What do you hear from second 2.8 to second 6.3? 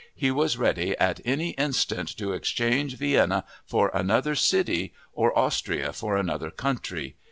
Vienna for another city or Austria for